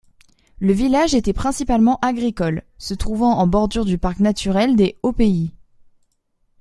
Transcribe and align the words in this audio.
Le 0.57 0.73
village 0.73 1.13
était 1.13 1.31
principalement 1.31 1.99
agricole, 2.01 2.63
se 2.79 2.95
trouvant 2.95 3.33
en 3.37 3.45
bordure 3.45 3.85
du 3.85 3.99
Parc 3.99 4.17
Naturel 4.19 4.75
des 4.75 4.97
Hauts-Pays. 5.03 5.53